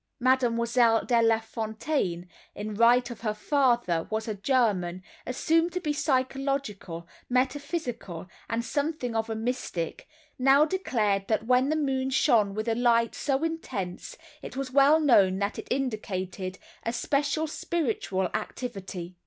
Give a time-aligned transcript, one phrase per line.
[0.19, 7.07] Mademoiselle De Lafontaine—in right of her father who was a German, assumed to be psychological,
[7.29, 13.13] metaphysical, and something of a mystic—now declared that when the moon shone with a light
[13.13, 19.17] so intense it was well known that it indicated a special spiritual activity.